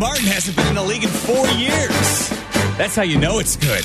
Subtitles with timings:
[0.00, 2.30] Martin hasn't been in the league in four years.
[2.78, 3.84] That's how you know it's good.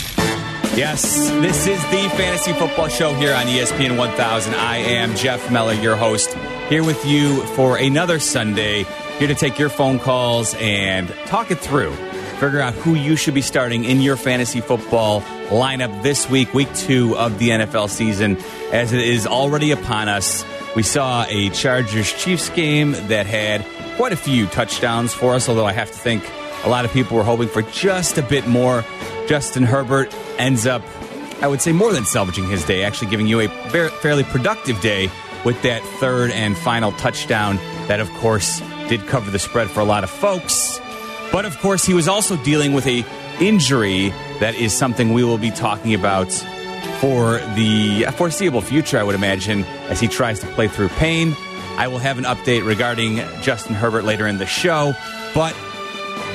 [0.78, 4.54] Yes, this is the Fantasy Football Show here on ESPN 1000.
[4.56, 6.34] I am Jeff Meller, your host,
[6.70, 8.84] here with you for another Sunday.
[9.20, 11.94] Here to take your phone calls and talk it through.
[12.40, 15.20] Figure out who you should be starting in your fantasy football
[15.50, 18.38] lineup this week, week two of the NFL season,
[18.72, 20.46] as it is already upon us.
[20.76, 23.66] We saw a Chargers Chiefs game that had
[23.96, 26.30] quite a few touchdowns for us, although I have to think
[26.66, 28.84] a lot of people were hoping for just a bit more.
[29.28, 30.82] Justin Herbert ends up,
[31.42, 35.10] I would say, more than salvaging his day, actually giving you a fairly productive day
[35.46, 37.56] with that third and final touchdown
[37.88, 40.80] that, of course, did cover the spread for a lot of folks.
[41.32, 43.06] But of course, he was also dealing with a
[43.40, 46.28] injury that is something we will be talking about
[47.00, 51.36] for the foreseeable future, I would imagine, as he tries to play through pain.
[51.78, 54.94] I will have an update regarding Justin Herbert later in the show,
[55.34, 55.56] but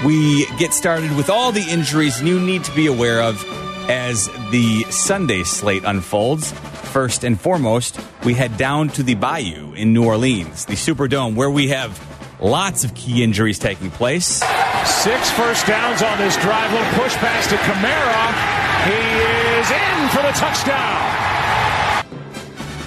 [0.05, 3.45] we get started with all the injuries you need to be aware of
[3.89, 6.53] as the Sunday slate unfolds.
[6.53, 11.51] First and foremost, we head down to the Bayou in New Orleans, the Superdome, where
[11.51, 11.99] we have
[12.41, 14.43] lots of key injuries taking place.
[14.85, 16.73] Six first downs on this drive.
[16.73, 18.60] Little push pass to Kamara.
[18.85, 22.05] He is in for the touchdown.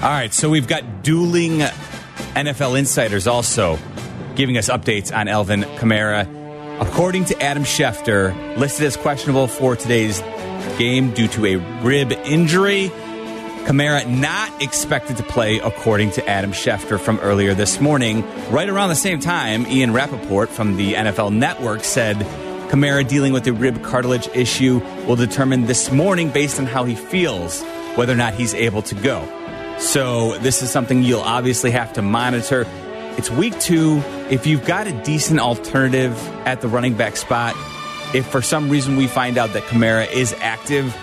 [0.03, 1.59] All right, so we've got dueling
[2.35, 3.77] NFL insiders also
[4.35, 6.27] giving us updates on Alvin Kamara.
[6.81, 10.19] According to Adam Schefter, listed as questionable for today's
[10.77, 12.91] game due to a rib injury.
[13.65, 18.23] Kamara not expected to play, according to Adam Schefter from earlier this morning.
[18.49, 22.17] Right around the same time, Ian Rapoport from the NFL Network said
[22.73, 26.95] Kamara dealing with a rib cartilage issue will determine this morning, based on how he
[26.95, 27.61] feels,
[27.93, 29.23] whether or not he's able to go.
[29.77, 32.65] So, this is something you'll obviously have to monitor.
[33.15, 34.01] It's week two.
[34.31, 36.17] If you've got a decent alternative
[36.47, 37.55] at the running back spot,
[38.15, 40.95] if for some reason we find out that Kamara is active,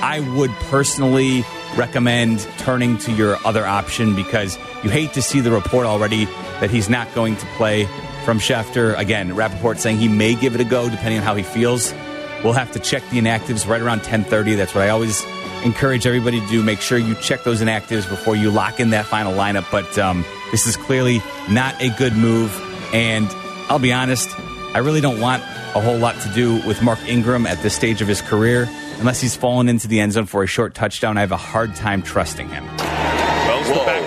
[0.00, 1.44] I would personally
[1.76, 6.24] recommend turning to your other option because you hate to see the report already
[6.58, 7.88] that he's not going to play
[8.24, 8.98] from Schefter.
[8.98, 11.92] Again, Rapoport saying he may give it a go depending on how he feels.
[12.42, 14.54] We'll have to check the inactives right around 1030.
[14.54, 15.24] That's what I always
[15.64, 16.62] encourage everybody to do.
[16.62, 19.70] Make sure you check those inactives before you lock in that final lineup.
[19.70, 22.52] But um, this is clearly not a good move.
[22.92, 23.26] And
[23.68, 24.28] I'll be honest,
[24.74, 25.42] I really don't want
[25.74, 28.68] a whole lot to do with Mark Ingram at this stage of his career.
[28.98, 31.74] Unless he's fallen into the end zone for a short touchdown, I have a hard
[31.74, 32.64] time trusting him.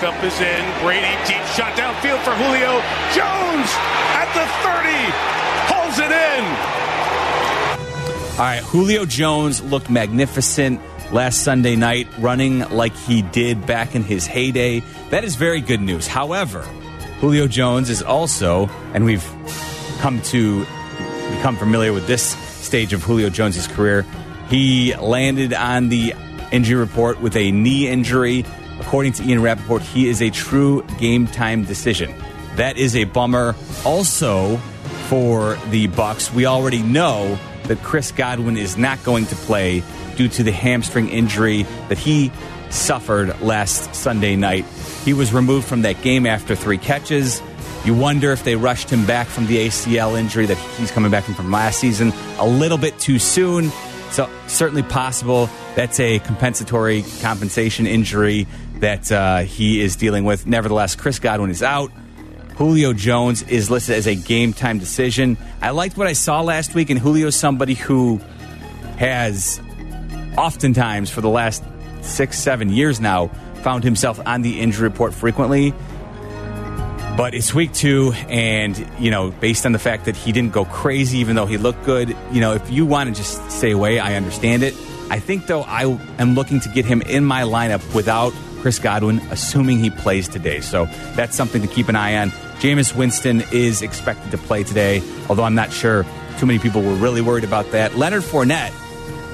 [0.02, 0.82] Wells, is in.
[0.82, 2.82] Brady, deep shot downfield for Julio.
[3.14, 3.70] Jones
[4.14, 4.98] at the 30.
[5.68, 6.44] Pulls it in.
[8.34, 10.80] All right, Julio Jones looked magnificent
[11.12, 14.82] last Sunday night, running like he did back in his heyday.
[15.10, 16.06] That is very good news.
[16.06, 16.62] However,
[17.20, 19.26] Julio Jones is also, and we've
[20.00, 20.60] come to
[21.36, 24.06] become familiar with this stage of Julio Jones's career.
[24.50, 26.14] He landed on the
[26.52, 28.46] injury report with a knee injury.
[28.80, 32.14] According to Ian Rapoport, he is a true game time decision.
[32.56, 33.56] That is a bummer.
[33.86, 34.58] Also,
[35.08, 39.84] for the Bucks, we already know that Chris Godwin is not going to play
[40.16, 42.32] due to the hamstring injury that he
[42.70, 44.66] suffered last Sunday night.
[45.06, 47.42] He was removed from that game after three catches.
[47.86, 51.24] You wonder if they rushed him back from the ACL injury that he's coming back
[51.24, 53.72] from from last season a little bit too soon.
[54.12, 55.50] So certainly possible.
[55.76, 58.48] That's a compensatory compensation injury
[58.80, 60.48] that uh, he is dealing with.
[60.48, 61.92] Nevertheless, Chris Godwin is out.
[62.58, 65.38] Julio Jones is listed as a game time decision.
[65.62, 68.20] I liked what I saw last week, and Julio's somebody who
[68.98, 69.62] has
[70.38, 71.64] oftentimes for the last
[72.02, 73.28] six, seven years now
[73.62, 75.74] found himself on the injury report frequently.
[77.18, 80.66] But it's week two, and you know, based on the fact that he didn't go
[80.66, 83.98] crazy, even though he looked good, you know, if you want to just stay away,
[83.98, 84.76] I understand it.
[85.10, 85.86] I think though I
[86.20, 90.60] am looking to get him in my lineup without Chris Godwin, assuming he plays today.
[90.60, 92.30] So that's something to keep an eye on.
[92.60, 96.06] Jameis Winston is expected to play today, although I'm not sure
[96.38, 97.96] too many people were really worried about that.
[97.96, 98.74] Leonard Fournette,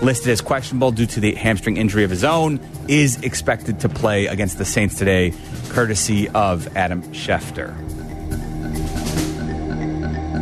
[0.04, 4.28] listed as questionable due to the hamstring injury of his own, is expected to play
[4.28, 5.34] against the Saints today,
[5.70, 7.74] courtesy of Adam Schefter.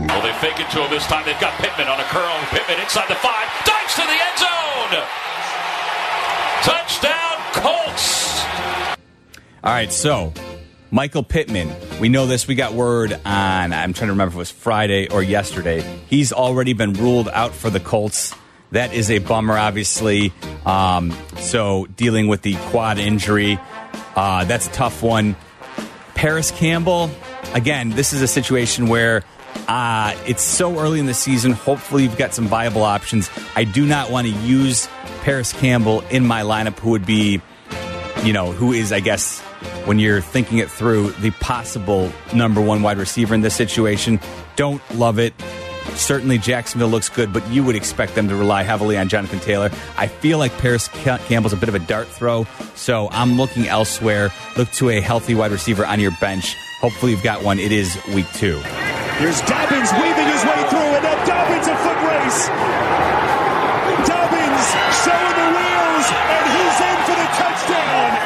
[0.08, 1.24] Well, they fake it to him this time.
[1.26, 2.34] They've got Pittman on a curl.
[2.50, 3.48] Pittman inside the five.
[3.66, 5.04] Dives to the end zone.
[6.64, 8.44] Touchdown, Colts.
[9.64, 10.34] All right, so
[10.90, 11.70] Michael Pittman,
[12.00, 12.48] we know this.
[12.48, 15.82] We got word on, I'm trying to remember if it was Friday or yesterday.
[16.08, 18.36] He's already been ruled out for the Colts.
[18.72, 20.34] That is a bummer, obviously.
[20.66, 23.60] Um, so dealing with the quad injury,
[24.16, 25.36] uh, that's a tough one.
[26.16, 27.10] Parris Campbell,
[27.54, 29.24] again, this is a situation where
[29.68, 31.52] Uh, it's so early in the season.
[31.52, 33.30] Hopefully, you've got some viable options.
[33.54, 34.88] I do not want to use
[35.24, 37.42] Parris Campbell in my lineup, who would be,
[38.24, 39.42] you know, who is, I guess,
[39.86, 44.20] when you're thinking it through, the possible number one wide receiver in this situation.
[44.56, 45.34] Don't love it.
[45.96, 49.70] Certainly, Jacksonville looks good, but you would expect them to rely heavily on Jonathan Taylor.
[49.98, 52.46] I feel like Parris Campbell's a bit of a dart throw,
[52.76, 54.32] so I'm looking elsewhere.
[54.58, 56.56] Look to a healthy wide receiver on your bench.
[56.80, 57.60] Hopefully, you've got one.
[57.60, 58.60] It is week two.
[59.18, 62.48] Here's Dobbins weaving his way through, and now Dobbins a foot race.
[64.08, 64.68] Dobbins
[65.06, 68.21] showing the wheels, and he's in for the touchdown.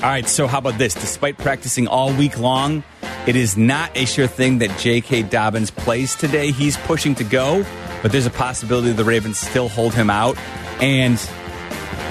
[0.00, 0.94] All right, so how about this?
[0.94, 2.84] Despite practicing all week long,
[3.26, 5.24] it is not a sure thing that J.K.
[5.24, 6.52] Dobbins plays today.
[6.52, 7.66] He's pushing to go,
[8.00, 10.38] but there's a possibility the Ravens still hold him out.
[10.80, 11.18] And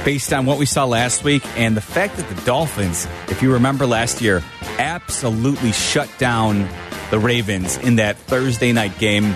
[0.03, 3.53] based on what we saw last week and the fact that the Dolphins, if you
[3.53, 4.43] remember last year,
[4.79, 6.67] absolutely shut down
[7.09, 9.31] the Ravens in that Thursday night game.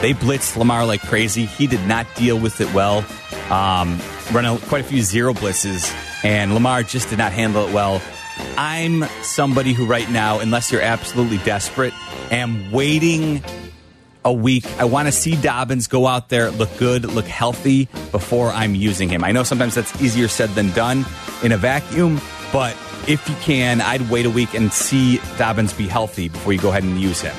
[0.00, 1.44] They blitzed Lamar like crazy.
[1.44, 3.04] He did not deal with it well.
[3.50, 4.00] Um,
[4.32, 8.02] run quite a few zero blitzes, and Lamar just did not handle it well.
[8.56, 11.92] I'm somebody who, right now, unless you're absolutely desperate,
[12.30, 13.42] am waiting
[14.24, 14.66] a week.
[14.78, 19.08] I want to see Dobbins go out there, look good, look healthy before I'm using
[19.08, 19.24] him.
[19.24, 21.04] I know sometimes that's easier said than done
[21.42, 22.20] in a vacuum,
[22.52, 22.76] but
[23.08, 26.70] if you can, I'd wait a week and see Dobbins be healthy before you go
[26.70, 27.34] ahead and use him.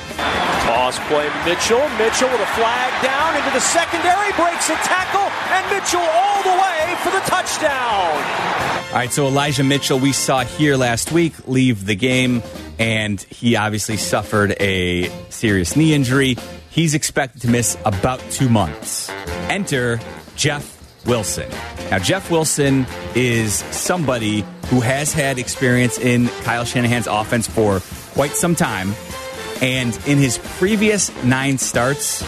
[0.66, 1.88] Toss play Mitchell.
[1.96, 6.56] Mitchell with a flag down into the secondary, breaks a tackle, and Mitchell all the
[6.62, 8.14] way for the touchdown.
[8.88, 12.42] All right, so Elijah Mitchell, we saw here last week leave the game,
[12.78, 16.36] and he obviously suffered a serious knee injury.
[16.70, 19.10] He's expected to miss about two months.
[19.48, 20.00] Enter
[20.36, 21.50] Jeff Wilson.
[21.90, 27.80] Now, Jeff Wilson is somebody who has had experience in Kyle Shanahan's offense for
[28.14, 28.94] quite some time.
[29.60, 32.22] And in his previous nine starts,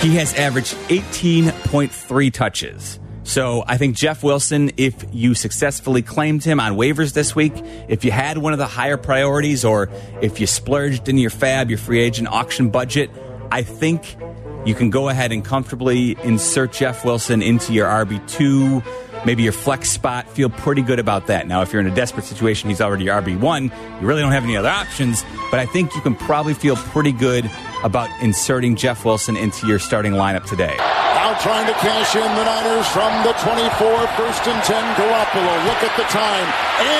[0.00, 3.00] he has averaged 18.3 touches.
[3.26, 7.52] So I think Jeff Wilson, if you successfully claimed him on waivers this week,
[7.88, 9.90] if you had one of the higher priorities, or
[10.22, 13.10] if you splurged in your FAAB, your free agent auction budget,
[13.50, 14.16] I think
[14.64, 19.90] you can go ahead and comfortably insert Jeff Wilson into your RB2, maybe your flex
[19.90, 20.28] spot.
[20.28, 21.48] Feel pretty good about that.
[21.48, 24.00] Now, if you're in a desperate situation, he's already your RB1.
[24.00, 27.12] You really don't have any other options, but I think you can probably feel pretty
[27.12, 27.50] good
[27.84, 30.76] about inserting Jeff Wilson into your starting lineup today.
[30.78, 35.54] Now trying to cash in the Niners from the 24, first and 10, Garoppolo.
[35.66, 36.46] Look at the time.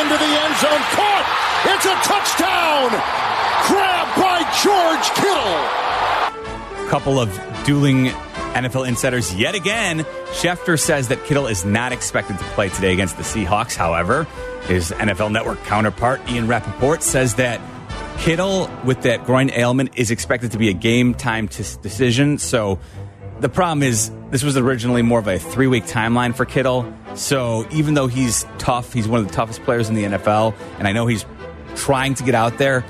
[0.00, 0.82] Into the end zone.
[0.94, 1.26] Caught!
[1.73, 2.90] It's a touchdown!
[3.67, 5.87] Grabbed by George Kittle
[6.88, 7.32] couple of
[7.64, 8.06] dueling
[8.55, 10.00] NFL insiders yet again.
[10.26, 13.75] Schefter says that Kittle is not expected to play today against the Seahawks.
[13.75, 14.25] However,
[14.67, 17.61] his NFL Network counterpart, Ian Rapoport, says that
[18.18, 22.38] Kittle, with that groin ailment, is expected to be a game time t- decision.
[22.38, 22.78] So
[23.40, 26.92] the problem is, this was originally more of a three week timeline for Kittle.
[27.14, 30.88] So even though he's tough, he's one of the toughest players in the NFL, and
[30.88, 31.24] I know he's
[31.76, 32.84] trying to get out there.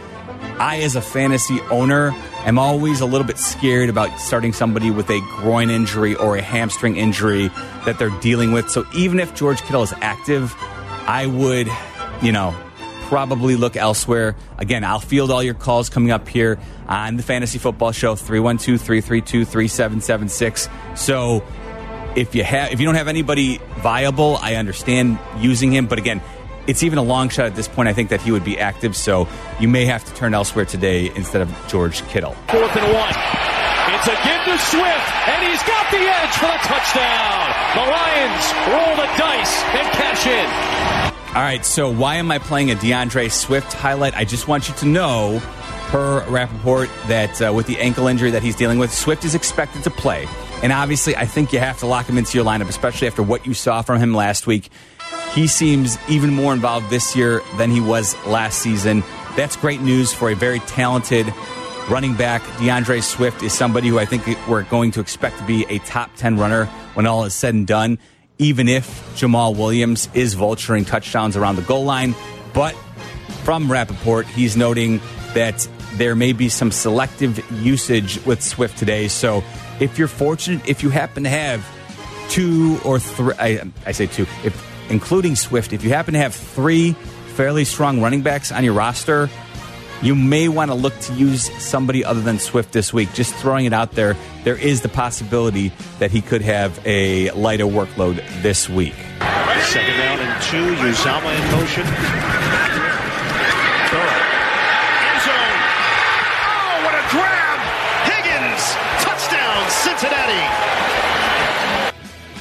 [0.59, 2.13] I, as a fantasy owner,
[2.45, 6.43] am always a little bit scared about starting somebody with a groin injury or a
[6.43, 7.49] hamstring injury
[7.85, 8.71] that they're dealing with.
[8.71, 10.55] So even if George Kittle is active,
[11.07, 11.69] I would,
[12.23, 12.57] you know,
[13.07, 14.35] probably look elsewhere.
[14.59, 16.59] Again, I'll field all your calls coming up here
[16.89, 20.69] on the Fantasy Football Show 312 332 3776.
[20.97, 21.45] So
[22.17, 26.21] if you have if you don't have anybody viable, I understand using him, but again,
[26.67, 27.89] it's even a long shot at this point.
[27.89, 29.29] I think that he would be active, so
[29.61, 32.33] you may have to turn elsewhere today instead of George Kittle.
[32.49, 33.15] Fourth and one.
[33.95, 37.55] It's again to Swift, and he's got the edge for the touchdown.
[37.79, 41.06] The Lions roll the dice and cash in.
[41.37, 44.17] All right, so why am I playing a DeAndre Swift highlight?
[44.17, 45.43] I just want you to know,
[45.89, 49.85] per Rapoport, that uh, with the ankle injury that he's dealing with, Swift is expected
[49.85, 50.27] to play.
[50.63, 53.47] And obviously, I think you have to lock him into your lineup, especially after what
[53.47, 54.71] you saw from him last week.
[55.35, 59.05] He seems even more involved this year than he was last season.
[59.37, 61.27] That's great news for a very talented
[61.91, 62.41] running back.
[62.57, 66.17] DeAndre Swift is somebody who I think we're going to expect to be a top
[66.17, 66.65] 10 runner
[66.95, 67.99] when all is said and done,
[68.39, 72.15] even if Jamaal Williams is vulturing touchdowns around the goal line.
[72.53, 72.75] But
[73.45, 75.01] from Rapoport, he's noting
[75.35, 79.09] that there may be some selective usage with Swift today.
[79.09, 79.43] So
[79.81, 81.67] if you're fortunate, if you happen to have
[82.29, 86.35] two or three, I, I say two, if including Swift, if you happen to have
[86.35, 86.93] three
[87.35, 89.29] fairly strong running backs on your roster,
[90.03, 93.13] you may want to look to use somebody other than Swift this week.
[93.15, 97.65] Just throwing it out there, there is the possibility that he could have a lighter
[97.65, 98.95] workload this week.
[99.63, 101.87] Second down and two, Uzomah in motion.
[105.03, 105.57] End zone.
[106.45, 107.59] Oh, what a grab!
[108.07, 108.63] Higgins,
[109.03, 110.45] touchdown, Cincinnati.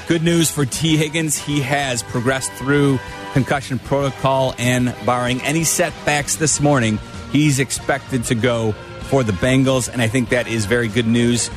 [0.07, 1.37] Good news for Tee Higgins.
[1.37, 2.99] He has progressed through
[3.33, 6.99] concussion protocol and, barring any setbacks this morning,
[7.35, 8.71] he's expected to go
[9.09, 9.91] for the Bengals.
[9.91, 11.49] And I think that is very good news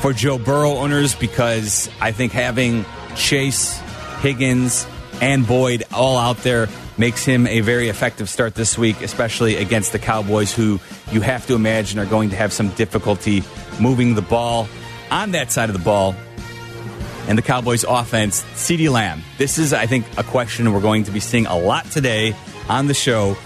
[0.00, 2.84] for Joe Burrow owners because I think having
[3.16, 3.80] Chase,
[4.20, 4.86] Higgins,
[5.20, 9.90] and Boyd all out there makes him a very effective start this week, especially against
[9.90, 10.78] the Cowboys, who
[11.10, 13.42] you have to imagine are going to have some difficulty
[13.80, 14.68] moving the ball
[15.10, 16.14] on that side of the ball.
[17.26, 19.22] And the Cowboys offense, CeeDee Lamb.
[19.38, 22.36] This is, I think, a question we're going to be seeing a lot today
[22.68, 23.36] on the show.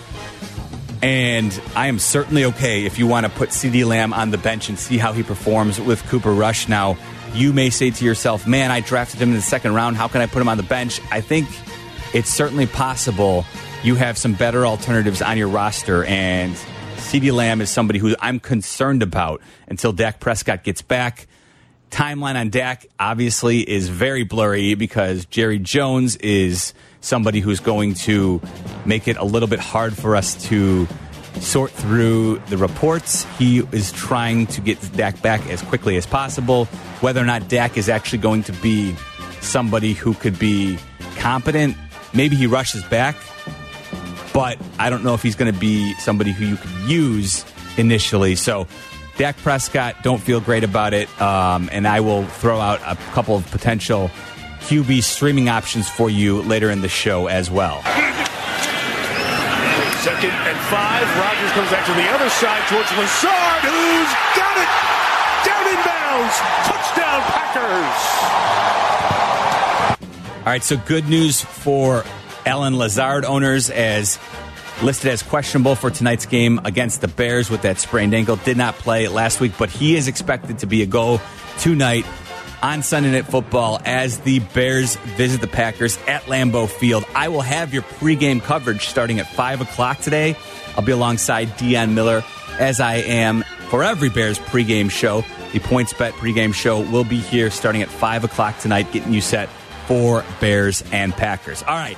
[1.02, 4.68] And I am certainly okay if you want to put CeeDee Lamb on the bench
[4.68, 6.68] and see how he performs with Cooper Rush.
[6.68, 6.96] Now,
[7.34, 9.96] you may say to yourself, man, I drafted him in the second round.
[9.96, 11.00] How can I put him on the bench?
[11.10, 11.48] I think
[12.14, 13.44] it's certainly possible
[13.84, 16.04] you have some better alternatives on your roster.
[16.04, 16.54] And
[16.96, 21.26] CeeDee Lamb is somebody who I'm concerned about until Dak Prescott gets back.
[21.90, 28.40] Timeline on Dak obviously is very blurry because Jerry Jones is somebody who's going to
[28.84, 30.86] make it a little bit hard for us to
[31.40, 33.24] sort through the reports.
[33.38, 36.66] He is trying to get Dak back as quickly as possible.
[37.00, 38.94] Whether or not Dak is actually going to be
[39.40, 40.78] somebody who could be
[41.16, 41.76] competent,
[42.12, 43.16] maybe he rushes back,
[44.32, 47.44] but I don't know if he's going to be somebody who you could use
[47.76, 48.34] initially.
[48.34, 48.66] So,
[49.16, 51.08] Dak Prescott, don't feel great about it.
[51.20, 54.10] Um, and I will throw out a couple of potential
[54.68, 57.80] QB streaming options for you later in the show as well.
[60.04, 61.08] Second and five.
[61.16, 64.68] Rodgers comes back to the other side towards Lazard, who's got it.
[65.48, 66.36] Down in bounds.
[66.68, 67.96] Touchdown, Packers.
[70.40, 72.04] All right, so good news for
[72.44, 74.18] Allen Lazard owners as
[74.82, 78.36] listed as questionable for tonight's game against the Bears with that sprained ankle.
[78.36, 81.22] Did not play last week, but he is expected to be a go
[81.58, 82.04] tonight
[82.62, 87.04] on Sunday Night Football as the Bears visit the Packers at Lambeau Field.
[87.14, 90.36] I will have your pregame coverage starting at 5 o'clock today.
[90.76, 92.22] I'll be alongside Dion Miller
[92.58, 95.22] as I am for every Bears pregame show.
[95.52, 99.48] The PointsBet pregame show will be here starting at 5 o'clock tonight, getting you set
[99.86, 101.62] for Bears and Packers.
[101.62, 101.96] All right.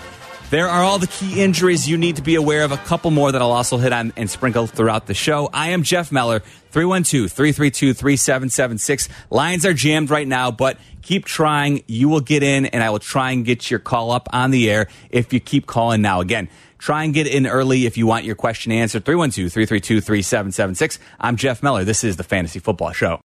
[0.50, 2.73] There are all the key injuries you need to be aware of.
[2.73, 5.49] A couple more that I'll also hit on and sprinkle throughout the show.
[5.52, 6.40] I am Jeff Meller,
[6.73, 9.09] 312 332 3776.
[9.30, 11.85] Lines are jammed right now, but keep trying.
[11.87, 14.69] You will get in, and I will try and get your call up on the
[14.69, 16.21] air if you keep calling now.
[16.21, 19.04] Again, try and get in early if you want your question answered.
[19.04, 20.99] 312 332 3776.
[21.21, 21.85] I'm Jeff Meller.
[21.85, 23.21] This is the Fantasy Football Show.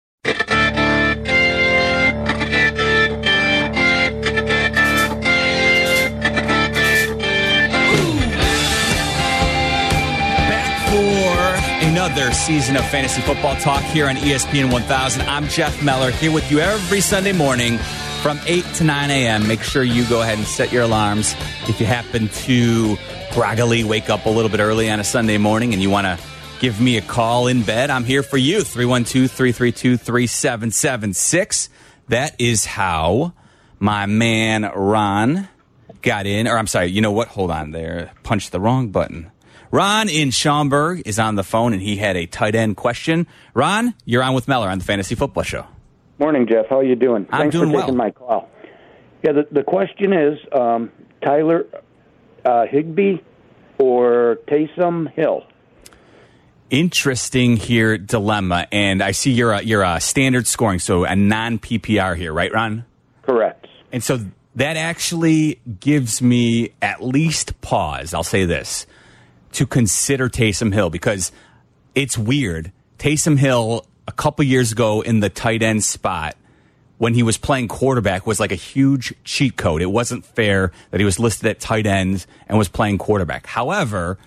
[12.15, 15.23] Another season of fantasy football talk here on ESPN 1000.
[15.23, 17.79] I'm Jeff Meller here with you every Sunday morning
[18.21, 19.47] from 8 to 9 a.m.
[19.47, 21.33] Make sure you go ahead and set your alarms
[21.67, 22.97] if you happen to
[23.31, 26.19] groggily wake up a little bit early on a Sunday morning and you want to
[26.59, 27.89] give me a call in bed.
[27.89, 31.69] I'm here for you 312 332 3776.
[32.09, 33.33] That is how
[33.79, 35.47] my man Ron
[36.03, 36.47] got in.
[36.47, 37.29] Or I'm sorry, you know what?
[37.29, 38.11] Hold on there.
[38.21, 39.31] Punched the wrong button.
[39.73, 43.25] Ron in Schaumburg is on the phone, and he had a tight end question.
[43.55, 45.65] Ron, you're on with Meller on the Fantasy Football Show.
[46.19, 46.67] Morning, Jeff.
[46.69, 47.25] How are you doing?
[47.31, 48.51] I'm Thanks doing for taking my call.
[49.23, 50.91] Yeah, the, the question is um,
[51.23, 51.65] Tyler
[52.45, 53.17] uh, Higbee
[53.79, 55.43] or Taysom Hill?
[56.69, 61.57] Interesting here dilemma, and I see you're a, you're a standard scoring, so a non
[61.57, 62.85] PPR here, right, Ron?
[63.23, 63.67] Correct.
[63.91, 64.19] And so
[64.53, 68.13] that actually gives me at least pause.
[68.13, 68.85] I'll say this
[69.53, 71.31] to consider Taysom Hill because
[71.95, 72.71] it's weird.
[72.97, 76.35] Taysom Hill a couple years ago in the tight end spot
[76.97, 79.81] when he was playing quarterback was like a huge cheat code.
[79.81, 83.45] It wasn't fair that he was listed at tight end and was playing quarterback.
[83.45, 84.17] However,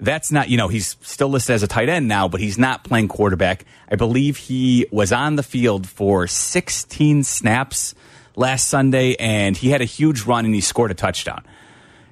[0.00, 2.84] that's not, you know, he's still listed as a tight end now, but he's not
[2.84, 3.64] playing quarterback.
[3.90, 7.94] I believe he was on the field for 16 snaps
[8.34, 11.44] last Sunday and he had a huge run and he scored a touchdown.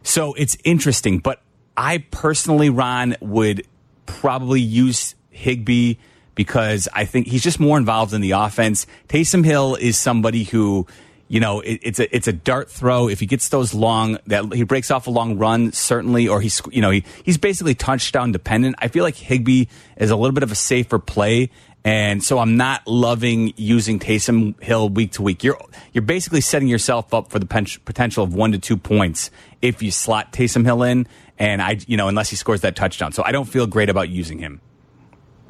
[0.03, 1.43] So it's interesting, but
[1.77, 3.67] I personally, Ron, would
[4.07, 5.97] probably use Higbee
[6.35, 8.87] because I think he's just more involved in the offense.
[9.09, 10.87] Taysom Hill is somebody who,
[11.29, 13.09] you know, it, it's a it's a dart throw.
[13.09, 16.63] If he gets those long, that he breaks off a long run, certainly, or he's
[16.71, 18.77] you know he, he's basically touchdown dependent.
[18.79, 21.51] I feel like Higbee is a little bit of a safer play.
[21.83, 25.43] And so I'm not loving using Taysom Hill week to week.
[25.43, 25.59] You're
[25.93, 29.31] you're basically setting yourself up for the potential of one to two points
[29.63, 31.07] if you slot Taysom Hill in,
[31.41, 33.11] and I you know unless he scores that touchdown.
[33.11, 34.61] So I don't feel great about using him.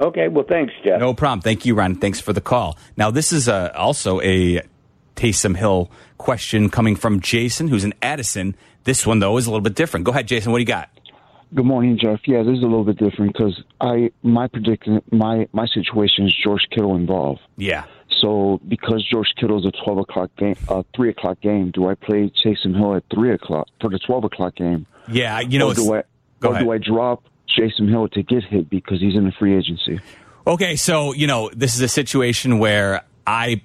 [0.00, 0.98] Okay, well, thanks, Jeff.
[0.98, 1.42] No problem.
[1.42, 1.96] Thank you, Ron.
[1.96, 2.78] Thanks for the call.
[2.96, 4.62] Now this is a, also a
[5.16, 8.56] Taysom Hill question coming from Jason, who's in Addison.
[8.84, 10.06] This one, though, is a little bit different.
[10.06, 10.52] Go ahead, Jason.
[10.52, 10.88] What do you got?
[11.52, 12.20] Good morning, Jeff.
[12.26, 16.34] Yeah, this is a little bit different because I my predicament my my situation is
[16.42, 17.40] George Kittle involved.
[17.56, 17.84] Yeah.
[18.20, 22.30] So because George Kittle's a twelve o'clock game, uh, three o'clock game, do I play
[22.42, 24.86] Taysom Hill at three o'clock for the twelve o'clock game?
[25.12, 26.02] Yeah, you know, or do I
[26.40, 26.64] go or ahead.
[26.64, 30.00] do I drop Jason Hill to get hit because he's in the free agency?
[30.46, 33.62] Okay, so you know this is a situation where I,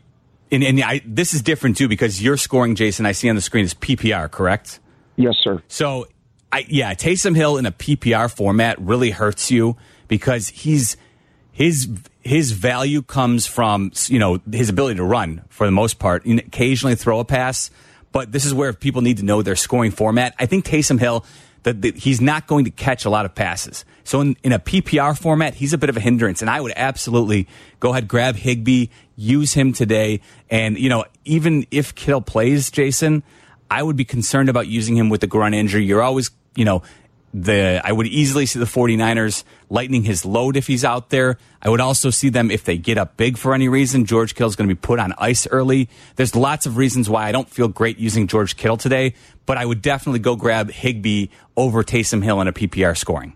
[0.51, 3.05] and, and I, this is different too because you're scoring, Jason.
[3.05, 4.79] I see on the screen is PPR, correct?
[5.15, 5.63] Yes, sir.
[5.67, 6.07] So,
[6.51, 10.97] I yeah, Taysom Hill in a PPR format really hurts you because he's
[11.51, 11.89] his
[12.21, 16.39] his value comes from you know his ability to run for the most part, and
[16.39, 17.71] occasionally throw a pass.
[18.15, 20.35] But this is where people need to know their scoring format.
[20.39, 21.25] I think Taysom Hill
[21.63, 23.83] that he's not going to catch a lot of passes.
[24.05, 26.71] So in, in a PPR format, he's a bit of a hindrance, and I would
[26.77, 27.45] absolutely
[27.81, 33.21] go ahead grab Higbee, use him today, and you know even if Kittle plays, Jason,
[33.69, 35.83] I would be concerned about using him with the groin injury.
[35.83, 36.83] You're always you know
[37.35, 41.37] the I would easily see the 49ers lightening his load if he's out there.
[41.61, 44.05] I would also see them if they get up big for any reason.
[44.05, 45.89] George Kittle's going to be put on ice early.
[46.15, 49.15] There's lots of reasons why I don't feel great using George Kittle today,
[49.45, 51.27] but I would definitely go grab Higbee
[51.57, 53.33] over Taysom Hill in a PPR scoring.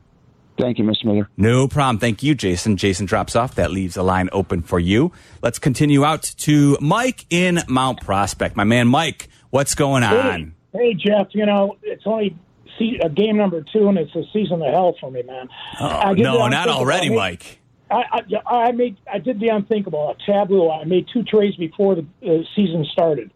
[0.57, 1.05] Thank you, Mr.
[1.05, 1.29] Miller.
[1.35, 1.99] No problem.
[1.99, 2.77] Thank you, Jason.
[2.77, 3.55] Jason drops off.
[3.55, 5.11] That leaves a line open for you.
[5.41, 8.55] Let's continue out to Mike in Mount Prospect.
[8.55, 10.55] My man, Mike, what's going on?
[10.73, 12.37] Hey, Jeff, you know, it's only
[12.79, 15.47] se- uh, game number two, and it's a season of hell for me, man.
[15.79, 17.59] Oh, I did the no, not already, made- Mike.
[17.91, 18.03] I,
[18.47, 20.71] I, I made I did the unthinkable, a tableau.
[20.71, 23.31] I made two trades before the uh, season started.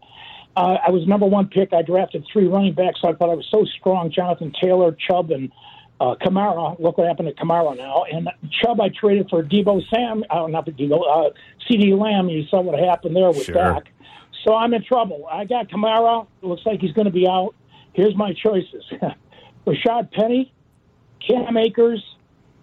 [0.55, 1.73] Uh, I was number one pick.
[1.73, 2.99] I drafted three running backs.
[3.01, 5.51] So I thought I was so strong: Jonathan Taylor, Chubb, and
[5.99, 6.79] uh, Kamara.
[6.79, 8.03] Look what happened to Kamara now.
[8.11, 8.29] And
[8.61, 10.23] Chubb, I traded for Debo Sam.
[10.29, 10.99] Uh, not the Debo.
[11.01, 11.31] Uh,
[11.67, 12.29] CeeDee Lamb.
[12.29, 13.55] You saw what happened there with Sure.
[13.55, 13.85] Dak.
[14.45, 15.25] So I'm in trouble.
[15.31, 16.27] I got Kamara.
[16.43, 17.55] Looks like he's going to be out.
[17.93, 18.83] Here's my choices:
[19.65, 20.53] Rashad Penny,
[21.25, 22.03] Cam Akers,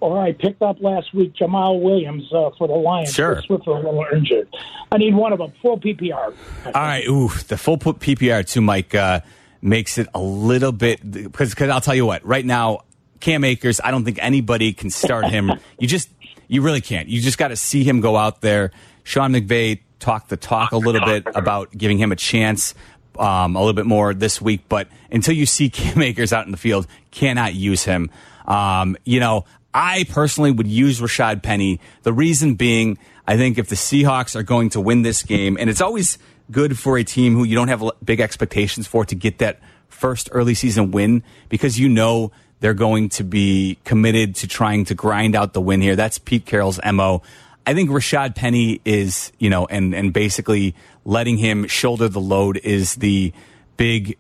[0.01, 3.13] or I picked up last week Jamaal Williams uh, for the Lions.
[3.13, 3.43] Sure.
[3.43, 4.49] Swift a little injured.
[4.93, 5.53] I need one of them.
[5.63, 6.35] Full PPR.
[6.67, 9.21] All right, ooh, the full PPR too, Mike, uh,
[9.63, 12.81] makes it a little bit because because I'll tell you what, right now,
[13.21, 15.53] Cam Akers, I don't think anybody can start him.
[15.79, 16.09] you just
[16.49, 17.09] you really can't.
[17.09, 18.73] You just got to see him go out there.
[19.05, 22.75] Sean McVay talked the talk a little bit about giving him a chance.
[23.21, 26.53] Um, a little bit more this week, but until you see Cam Akers out in
[26.53, 28.11] the field, cannot use him.
[28.47, 31.81] Um, you know, I personally would use Rashad Penny.
[32.03, 35.71] The reason being, I think if the Seahawks are going to win this game, and
[35.71, 36.19] it's always
[36.51, 40.29] good for a team who you don't have big expectations for to get that first
[40.33, 45.37] early season win because you know they're going to be committed to trying to grind
[45.37, 45.97] out the win here.
[45.97, 47.23] That's Pete Carroll's MO.
[47.67, 52.57] I think Rashad Penny is, you know, and, and basically letting him shoulder the load
[52.59, 53.33] is the
[53.77, 54.17] big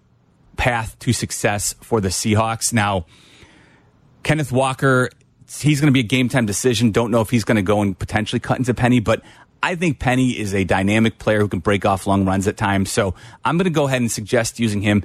[0.57, 2.73] path to success for the Seahawks.
[2.73, 3.07] Now,
[4.23, 5.09] Kenneth Walker,
[5.61, 6.91] he's going to be a game time decision.
[6.91, 9.23] Don't know if he's going to go and potentially cut into Penny, but
[9.63, 12.91] I think Penny is a dynamic player who can break off long runs at times.
[12.91, 15.05] So I'm going to go ahead and suggest using him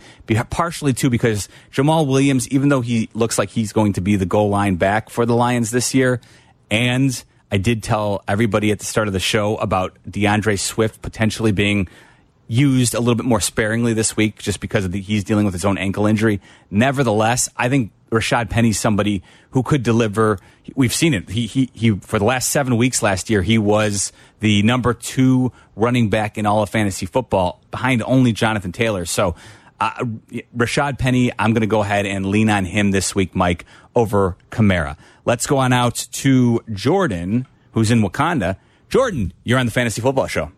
[0.50, 4.26] partially too because Jamaal Williams, even though he looks like he's going to be the
[4.26, 6.22] goal line back for the Lions this year,
[6.72, 7.24] and
[7.56, 11.88] I did tell everybody at the start of the show about DeAndre Swift potentially being
[12.50, 15.64] used a little bit more sparingly this week just because the, he's dealing with his
[15.64, 16.42] own ankle injury.
[16.70, 20.38] Nevertheless, I think Rashad Penny's somebody who could deliver.
[20.76, 21.30] We've seen it.
[21.30, 25.54] He, he, he, for the last seven weeks last year, he was the number two
[25.78, 29.06] running back in all of fantasy football behind only Jonathan Taylor.
[29.06, 29.34] So,
[29.80, 30.06] uh,
[30.56, 34.38] Rashad Penny, I'm going to go ahead and lean on him this week, Mike, over
[34.52, 34.98] Kamara.
[35.26, 38.58] Let's go on out to Jordan, who's in Wauconda.
[38.90, 40.52] Jordan, you're on the Fantasy Football Show.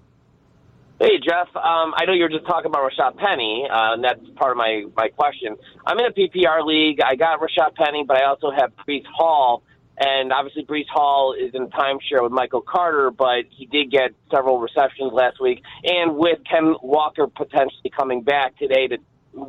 [1.00, 1.48] Hey, Jeff.
[1.56, 4.58] Um, I know you were just talking about Rashad Penny, uh, and that's part of
[4.58, 5.56] my, my question.
[5.86, 7.02] I'm in a PPR league.
[7.02, 9.62] I got Rashad Penny, but I also have Breece Hall.
[9.98, 14.60] And obviously, Breece Hall is in timeshare with Michael Carter, but he did get several
[14.60, 15.64] receptions last week.
[15.84, 18.98] And with Ken Walker potentially coming back today to,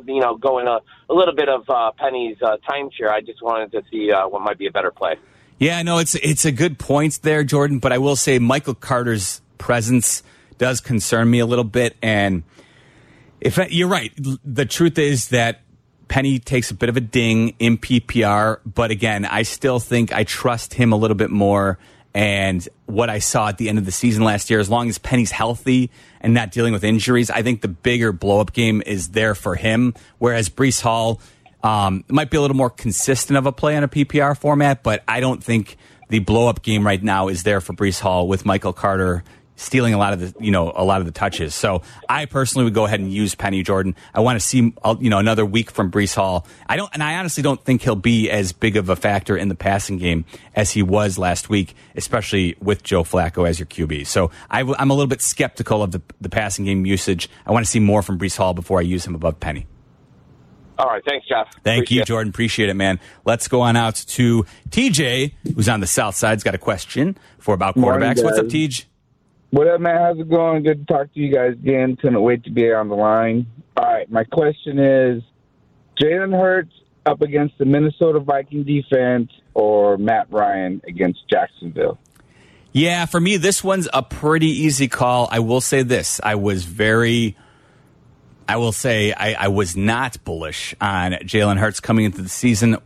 [0.07, 3.43] you know, go in a, a little bit of uh, Penny's uh, timeshare, I just
[3.43, 5.17] wanted to see uh, what might be a better play.
[5.59, 7.77] Yeah, no, it's it's a good point there, Jordan.
[7.79, 10.23] But I will say Michael Carter's presence
[10.57, 11.95] does concern me a little bit.
[12.01, 12.43] And
[13.39, 15.61] if you're right, the truth is that
[16.09, 20.25] Penny takes a bit of a ding in PPR, but again, I still think I
[20.25, 21.77] trust him a little bit more.
[22.13, 24.97] And what I saw at the end of the season last year, as long as
[24.97, 29.09] Penny's healthy and not dealing with injuries, I think the bigger blow up game is
[29.09, 29.93] there for him.
[30.17, 31.21] Whereas Breece Hall
[31.63, 35.03] um, might be a little more consistent of a play in a PPR format, but
[35.07, 35.77] I don't think
[36.09, 39.23] the blow up game right now is there for Breece Hall with Michael Carter
[39.59, 41.53] stealing a lot of the you know a lot of the touches.
[41.53, 43.95] So I personally would go ahead and use Penny Jordan.
[44.13, 46.47] I want to see uh, you know another week from Breece Hall.
[46.67, 49.49] I don't, and I honestly don't think he'll be as big of a factor in
[49.49, 54.07] the passing game as he was last week, especially with Joe Flacco as your QB.
[54.07, 57.29] So I, am a little bit skeptical of the the passing game usage.
[57.45, 59.67] I want to see more from Breece Hall before I use him above Penny.
[60.77, 61.47] All right, thanks, Jeff.
[61.65, 62.05] Thank Appreciate you.
[62.05, 62.29] Jordan.
[62.29, 63.01] Appreciate it, man.
[63.25, 66.37] Let's go on out to TJ, who's on the south side.
[66.37, 68.23] He's got a question for about Morning, quarterbacks.
[68.23, 68.45] What's up.
[68.45, 68.85] TJ?
[69.51, 69.97] What up, man?
[69.97, 70.61] How's it going?
[70.61, 71.95] Good to talk to you guys again.
[71.95, 73.47] Couldn't wait to be on the line.
[73.75, 75.23] All right, my question is
[75.99, 76.73] Jalen Hurts
[77.07, 81.97] up against the Minnesota Viking defense or Matt Ryan against Jacksonville?
[82.73, 85.27] Yeah, for me, this one's a pretty easy call.
[85.31, 87.35] I will say this: I was very,
[88.47, 92.77] I will say, I, I was not bullish on Jalen Hurts coming into the season.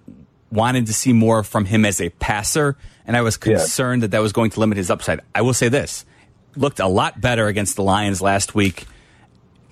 [0.50, 4.22] Wanted to see more from him as a passer, and I was concerned that that
[4.22, 5.20] was going to limit his upside.
[5.36, 6.06] I will say this:
[6.56, 8.86] looked a lot better against the Lions last week.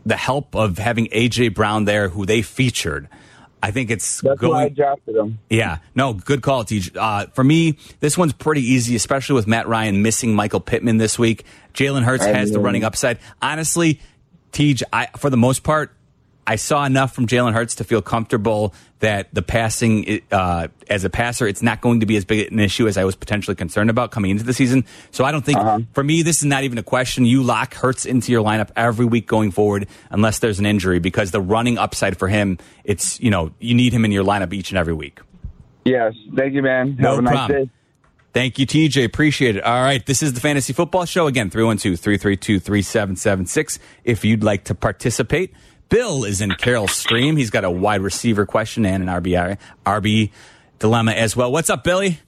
[0.06, 3.08] The help of having AJ Brown there, who they featured,
[3.62, 4.54] I think it's That's going.
[4.54, 5.38] why I drafted him.
[5.50, 6.98] Yeah, no, good call, TJ.
[6.98, 11.20] Uh, for me, this one's pretty easy, especially with Matt Ryan missing Michael Pittman this
[11.20, 11.46] week.
[11.76, 13.20] Jalen Hurts I has the running upside.
[13.42, 14.00] Honestly,
[14.52, 15.94] TJ, I, for the most part,
[16.48, 21.10] I saw enough from Jalen Hurts to feel comfortable that the passing, uh, as a
[21.10, 23.90] passer, it's not going to be as big an issue as I was potentially concerned
[23.90, 24.84] about coming into the season.
[25.12, 25.80] So I don't think, Uh-huh.
[25.94, 27.26] for me, this is not even a question.
[27.26, 31.32] You lock Hurts into your lineup every week going forward, unless there's an injury, because
[31.32, 34.72] the running upside for him, it's, you know, you need him in your lineup each
[34.72, 35.20] and every week.
[35.86, 36.14] Yes.
[36.36, 36.96] Thank you, man.
[37.00, 37.66] No Have a nice problem.
[37.66, 37.70] day.
[38.34, 39.04] Thank you, TJ.
[39.04, 39.64] Appreciate it.
[39.64, 40.06] All right.
[40.06, 41.28] This is the Fantasy Football Show.
[41.28, 43.78] Again, 312 332 3776.
[44.06, 45.54] If you'd like to participate,
[45.92, 47.36] Bill is in Carol Stream.
[47.36, 50.32] He's got a wide receiver question and an RBI, RB
[50.80, 51.52] dilemma as well.
[51.52, 52.20] What's up, Billy?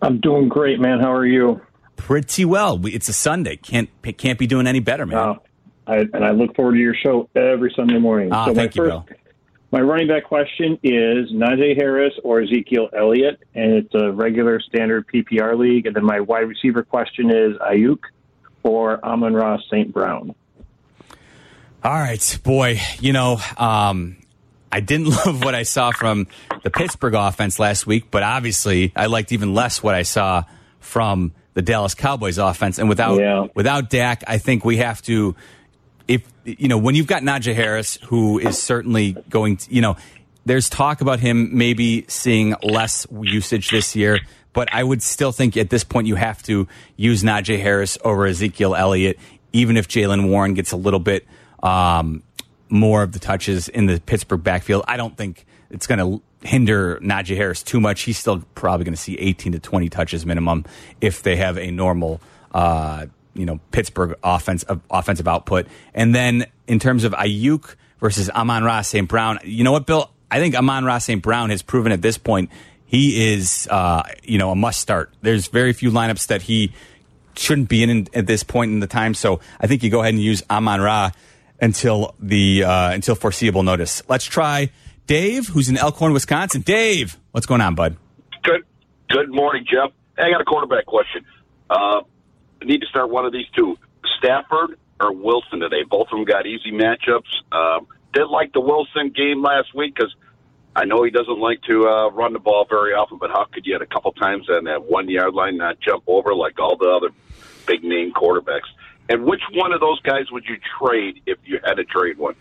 [0.00, 1.00] I'm doing great, man.
[1.00, 1.60] How are you?
[1.96, 2.80] Pretty well.
[2.86, 3.56] It's a Sunday.
[3.56, 5.18] Can't can't be doing any better, man.
[5.18, 5.34] Uh,
[5.88, 8.28] I, and I look forward to your show every Sunday morning.
[8.30, 9.20] Ah, so thank my you, first,
[9.72, 15.08] My running back question is Najee Harris or Ezekiel Elliott, and it's a regular standard
[15.08, 15.86] PPR league.
[15.86, 17.98] And then my wide receiver question is Aiyuk
[18.62, 19.92] or Amon-Ra St.
[19.92, 20.36] Brown.
[21.82, 22.80] All right, boy.
[23.00, 24.16] You know, um,
[24.70, 26.26] I didn't love what I saw from
[26.62, 30.44] the Pittsburgh offense last week, but obviously, I liked even less what I saw
[30.80, 32.78] from the Dallas Cowboys offense.
[32.78, 33.46] And without Yeah.
[33.54, 35.36] without Dak, I think we have to.
[36.06, 39.96] If you know, when you've got Najee Harris, who is certainly going to, you know,
[40.46, 44.18] there's talk about him maybe seeing less usage this year.
[44.54, 48.26] But I would still think at this point you have to use Najee Harris over
[48.26, 49.18] Ezekiel Elliott,
[49.52, 51.26] even if Jaylen Warren gets a little bit
[51.62, 52.22] um,
[52.68, 54.84] more of the touches in the Pittsburgh backfield.
[54.86, 58.02] I don't think it's going to hinder Najee Harris too much.
[58.02, 60.64] He's still probably going to see 18 to 20 touches minimum
[61.00, 62.20] if they have a normal,
[62.52, 65.66] uh, you know, Pittsburgh offense of offensive output.
[65.94, 69.08] And then in terms of Aiyuk versus Amon-Ra St.
[69.08, 70.10] Brown, you know what, Bill?
[70.30, 71.22] I think Amon-Ra St.
[71.22, 72.50] Brown has proven at this point
[72.88, 75.12] he is, uh, you know, a must start.
[75.20, 76.72] There's very few lineups that he
[77.36, 79.12] shouldn't be in at this point in the time.
[79.12, 81.10] So I think you go ahead and use Amon-Ra
[81.60, 84.02] until the uh, until foreseeable notice.
[84.08, 84.70] Let's try
[85.06, 86.62] Dave, who's in Elkhorn, Wisconsin.
[86.62, 87.96] Dave, what's going on, bud?
[88.42, 88.64] Good.
[89.08, 89.92] Good morning, Jeff.
[90.18, 91.24] I got a quarterback question.
[91.70, 92.02] Uh,
[92.60, 93.76] I need to start one of these two:
[94.18, 95.82] Stafford or Wilson today.
[95.88, 97.22] Both of them got easy matchups.
[97.52, 100.14] Um, did like the Wilson game last week because
[100.74, 103.18] I know he doesn't like to uh, run the ball very often.
[103.18, 106.04] But how could you, at a couple times on that one yard line, not jump
[106.06, 107.10] over like all the other
[107.66, 108.68] big name quarterbacks?
[109.08, 112.34] And which one of those guys would you trade if you had to trade one?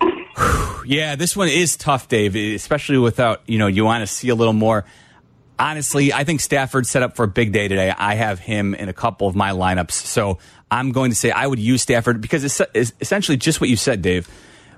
[0.86, 4.34] Yeah, this one is tough, Dave, especially without, you know, you want to see a
[4.34, 4.86] little more.
[5.58, 7.90] Honestly, I think Stafford set up for a big day today.
[7.94, 9.90] I have him in a couple of my lineups.
[9.90, 10.38] So
[10.70, 14.00] I'm going to say I would use Stafford because it's, essentially just what you said,
[14.00, 14.30] Dave.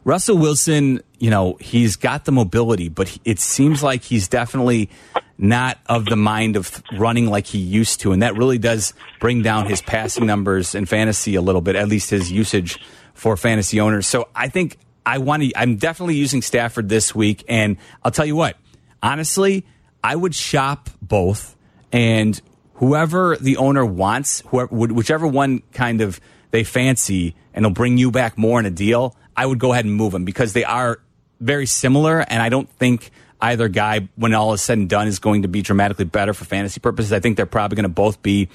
[0.03, 4.89] Russell Wilson, you know, he's got the mobility, but it seems like he's definitely
[5.37, 8.13] not of the mind of running like he used to.
[8.13, 11.89] And that really does bring down his passing numbers in fantasy a little bit, at
[11.89, 12.81] least his usage
[13.13, 14.07] for fantasy owners.
[14.07, 17.45] So I think I want to, I'm definitely using Stafford this week.
[17.49, 18.57] And I'll tell you what,
[19.03, 19.67] honestly,
[20.03, 21.55] I would shop both
[21.93, 22.41] and
[22.75, 26.19] whoever the owner wants, whoever, whichever one kind of
[26.51, 29.85] they fancy and they'll bring you back more in a deal, I would go ahead
[29.85, 31.01] and move them because they are
[31.41, 32.21] very similar.
[32.21, 35.49] And I don't think either guy, when all is said and done, is going to
[35.49, 37.13] be dramatically better for fantasy purposes.
[37.13, 38.49] I think they're probably going to both be,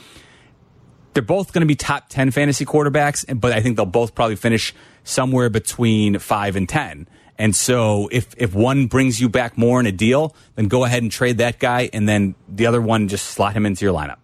[1.13, 4.35] they're both going to be top 10 fantasy quarterbacks, but I think they'll both probably
[4.35, 7.07] finish somewhere between five and 10.
[7.37, 11.03] And so if, if one brings you back more in a deal, then go ahead
[11.03, 11.89] and trade that guy.
[11.91, 14.17] And then the other one, just slot him into your lineup.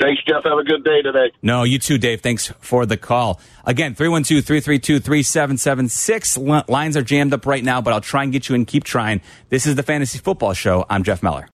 [0.00, 0.44] Thanks, Jeff.
[0.44, 1.32] Have a good day today.
[1.42, 2.20] No, you too, Dave.
[2.20, 3.40] Thanks for the call.
[3.64, 6.38] Again, 312 332 3776.
[6.68, 8.64] Lines are jammed up right now, but I'll try and get you in.
[8.64, 9.20] Keep trying.
[9.48, 10.86] This is the Fantasy Football Show.
[10.88, 11.48] I'm Jeff Meller.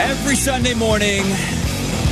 [0.00, 1.22] Every Sunday morning,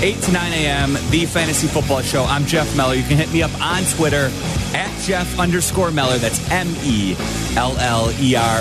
[0.03, 2.25] 8 to 9 a.m., the Fantasy Football Show.
[2.25, 2.95] I'm Jeff Meller.
[2.95, 4.31] You can hit me up on Twitter
[4.75, 6.19] at Jeff underscore Meller.
[6.19, 7.17] That's M E
[7.57, 8.61] L L E R.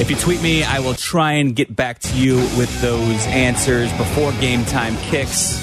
[0.00, 3.92] If you tweet me, I will try and get back to you with those answers
[3.92, 5.62] before game time kicks.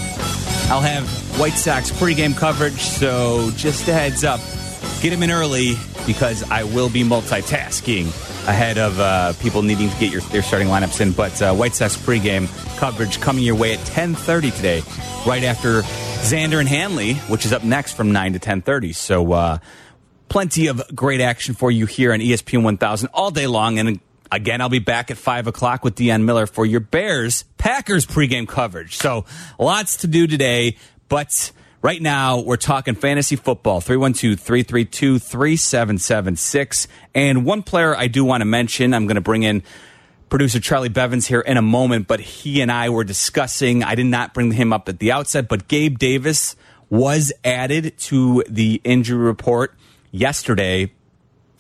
[0.69, 1.07] I'll have
[1.37, 4.39] White Sox pregame coverage, so just a heads up,
[5.01, 5.73] get them in early
[6.05, 8.07] because I will be multitasking
[8.47, 11.11] ahead of uh, people needing to get your, their starting lineups in.
[11.11, 14.81] But uh, White Sox pregame coverage coming your way at 10:30 today,
[15.25, 15.83] right after
[16.21, 18.95] Xander and Hanley, which is up next from 9 to 10:30.
[18.95, 19.57] So uh,
[20.29, 23.79] plenty of great action for you here on ESPN 1000 all day long.
[23.79, 23.99] And
[24.31, 28.47] again, I'll be back at 5 o'clock with Deon Miller for your Bears Packers pregame
[28.47, 28.95] coverage.
[28.95, 29.25] So
[29.59, 30.77] lots to do today,
[31.09, 31.51] but.
[31.83, 36.87] Right now, we're talking fantasy football, 312 332 3776.
[37.15, 39.63] And one player I do want to mention, I'm going to bring in
[40.31, 44.05] producer Charlie Bevins here in a moment, but he and I were discussing, I did
[44.05, 46.55] not bring him up at the outset, but Gabe Davis
[46.89, 49.75] was added to the injury report
[50.09, 50.91] yesterday,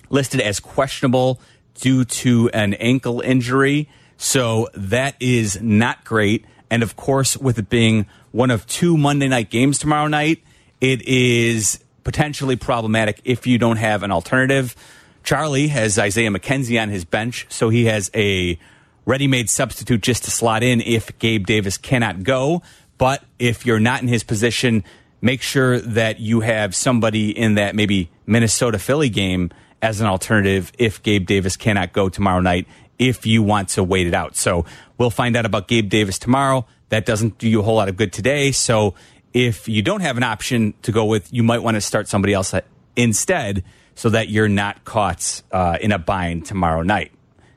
[0.09, 1.39] listed as questionable
[1.75, 3.89] due to an ankle injury.
[4.15, 6.45] So that is not great.
[6.69, 10.43] And of course, with it being one of two Monday night games tomorrow night,
[10.79, 14.75] it is potentially problematic if you don't have an alternative.
[15.23, 18.57] Charlie has Isaiah McKenzie on his bench, so he has a
[19.05, 22.61] ready made substitute just to slot in if Gabe Davis cannot go.
[22.97, 24.83] But if you're not in his position,
[25.21, 30.71] make sure that you have somebody in that maybe Minnesota Philly game as an alternative
[30.77, 32.67] if Gabe Davis cannot go tomorrow night
[32.99, 34.35] if you want to wait it out.
[34.35, 34.65] So
[34.97, 36.67] we'll find out about Gabe Davis tomorrow.
[36.89, 38.51] That doesn't do you a whole lot of good today.
[38.51, 38.93] So
[39.33, 42.33] if you don't have an option to go with, you might want to start somebody
[42.33, 42.53] else
[42.95, 43.63] instead
[43.95, 47.11] so that you're not caught uh, in a bind tomorrow night.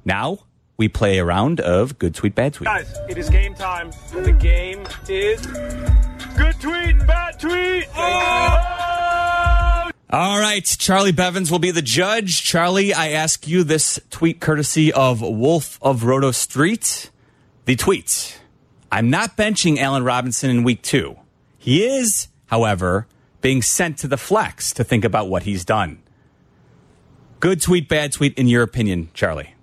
[0.05, 0.41] Now,
[0.77, 2.67] we play a round of good tweet, bad tweet.
[2.67, 3.91] Guys, it is game time.
[4.13, 5.47] The game is
[6.37, 7.87] good tweet, bad tweet.
[7.97, 9.91] Oh!
[10.11, 12.43] All right, Charlie Bevins will be the judge.
[12.43, 17.11] Charlie, I ask you this tweet courtesy of Wolf of Roto Street.
[17.65, 18.39] The tweet
[18.93, 21.17] I'm not benching Allen Robinson in week two.
[21.59, 23.09] He is, however,
[23.41, 25.99] being sent to the flex to think about what he's done.
[27.45, 29.55] Good tweet, bad tweet, in your opinion, Charlie?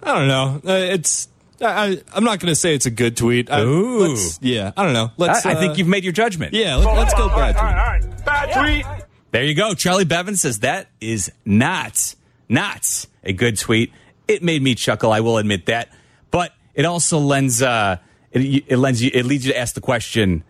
[0.00, 0.60] I don't know.
[0.64, 1.26] Uh, it's
[1.60, 3.50] I, am not going to say it's a good tweet.
[3.50, 4.70] I, Ooh, yeah.
[4.76, 5.10] I don't know.
[5.16, 5.44] Let's.
[5.44, 6.54] I, I uh, think you've made your judgment.
[6.54, 7.64] Yeah, let, us go bad tweet.
[7.64, 8.24] All right, all right.
[8.24, 9.06] Bad tweet.
[9.32, 9.74] There you go.
[9.74, 12.14] Charlie Bevan says that is not
[12.48, 13.92] not a good tweet.
[14.28, 15.10] It made me chuckle.
[15.10, 15.88] I will admit that,
[16.30, 17.96] but it also lends uh,
[18.30, 20.44] it, it lends you it leads you to ask the question: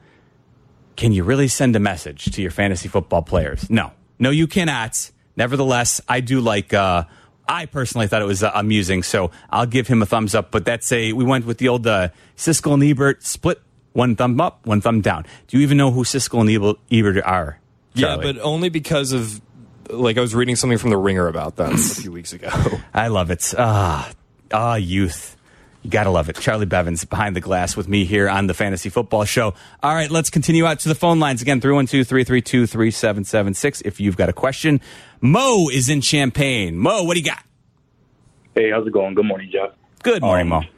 [0.97, 3.71] Can you really send a message to your fantasy football players?
[3.71, 5.11] No, no, you cannot.
[5.37, 6.73] Nevertheless, I do like.
[6.73, 7.05] Uh,
[7.47, 10.51] I personally thought it was uh, amusing, so I'll give him a thumbs up.
[10.51, 13.61] But that's a we went with the old uh, Siskel and Ebert split,
[13.93, 15.27] one thumb up, one thumb down.
[15.49, 17.59] Do you even know who Siskel and Ebert are?
[17.97, 18.27] Charlie?
[18.27, 19.41] Yeah, but only because of
[19.91, 22.51] like I was reading something from the Ringer about them a few weeks ago.
[22.95, 23.55] I love it.
[23.59, 24.11] Ah,
[24.53, 25.37] ah, youth.
[25.85, 26.37] You gotta love it.
[26.37, 29.53] Charlie Bevins behind the glass with me here on the Fantasy Football Show.
[29.83, 34.17] All right, let's continue out to the phone lines again 312 332 3776 if you've
[34.17, 34.81] got a question.
[35.21, 36.79] Mo is in Champaign.
[36.79, 37.45] Mo, what do you got?
[38.55, 39.15] Hey, how's it going?
[39.15, 39.73] Good morning, Jeff.
[40.03, 40.69] Good morning, um, Mo.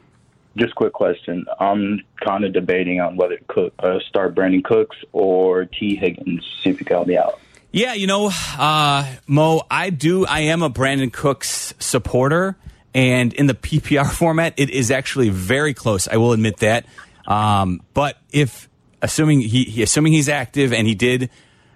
[0.57, 1.45] Just quick question.
[1.57, 6.43] I'm kind of debating on whether to cook, uh, start Brandin Cooks or Tee Higgins.
[6.61, 7.39] See if you can help me out.
[7.71, 10.25] Yeah, you know, uh, Mo, I do.
[10.25, 12.57] I am a Brandin Cooks supporter.
[12.97, 16.07] And in the PPR format, it is actually very close.
[16.07, 16.87] I will admit that.
[17.27, 18.67] Um, but if
[19.03, 21.29] assuming he, he, assuming he's active and he did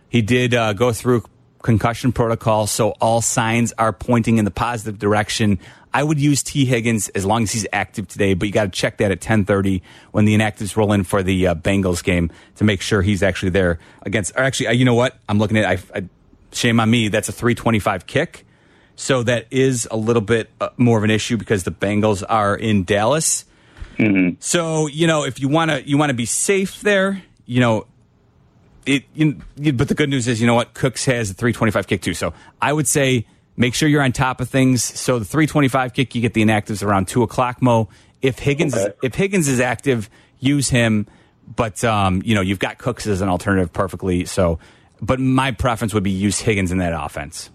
[0.10, 1.24] he did uh, go through
[1.62, 5.60] concussion protocol, so all signs are pointing in the positive direction.
[5.94, 8.72] I would use Tee Higgins as long as he's active today, but you got to
[8.72, 12.64] check that at 10:30 when the inactives roll in for the uh, Bengals game to
[12.64, 14.36] make sure he's actually there against.
[14.36, 15.20] Or actually, uh, you know what?
[15.30, 15.66] I'm looking at.
[15.66, 16.04] I, I,
[16.52, 17.10] shame on me.
[17.10, 18.46] That's a 325 kick.
[19.02, 22.56] So that is a little bit uh, more of an issue because the Bengals are
[22.56, 23.46] in Dallas.
[23.98, 24.36] Mm-hmm.
[24.40, 27.24] So you know, if you want to, you want to be safe there.
[27.48, 27.88] You know,
[28.86, 29.06] it.
[29.16, 29.42] You,
[29.74, 30.76] but the good news is, you know what?
[30.76, 32.14] Cooks has a 325 kick too.
[32.14, 33.26] So I would say
[33.58, 34.84] make sure you're on top of things.
[34.84, 37.60] So the 325 kick, you get the inactives around two o'clock.
[37.60, 37.90] Mo,
[38.22, 38.94] if Higgins, Okay.
[39.02, 41.08] if Higgins is active, use him.
[41.56, 44.26] But um, you know, you've got Cooks as an alternative perfectly.
[44.26, 44.60] So
[45.02, 47.50] but my preference would be use Higgins in that offense.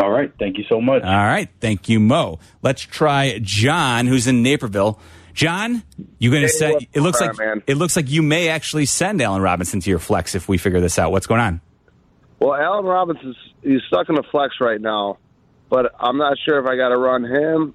[0.00, 0.32] All right.
[0.38, 1.02] Thank you so much.
[1.02, 1.48] All right.
[1.60, 2.38] Thank you, Mo.
[2.62, 4.98] Let's try John, who's in Naperville.
[5.34, 5.82] John,
[6.18, 7.62] you going to Hey, say it looks like man?
[7.66, 10.80] it looks like you may actually send Allen Robinson to your flex if we figure
[10.80, 11.10] this out.
[11.10, 11.60] What's going on?
[12.38, 15.18] Well, Allen Robinson's he's stuck in the flex right now,
[15.70, 17.74] but I'm not sure if I got to run him